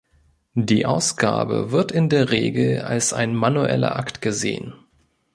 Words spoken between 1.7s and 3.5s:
wird in der Regel als ein